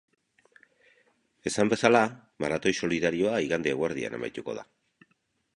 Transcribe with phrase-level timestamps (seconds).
[1.51, 2.01] Esan bezala,
[2.45, 4.69] maratoi solidarioa igande eguerdian amaituko da.